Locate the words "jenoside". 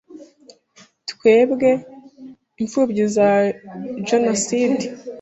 4.09-4.85